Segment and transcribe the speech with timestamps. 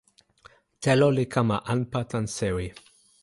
[0.83, 2.67] telo li kama anpa tan sewi.